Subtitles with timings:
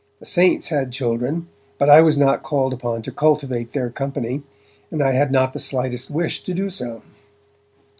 [0.19, 1.45] The 'saints' had children,
[1.77, 4.41] but I was not called upon to cultivate their company,
[4.89, 7.03] and I had not the slightest wish to do so.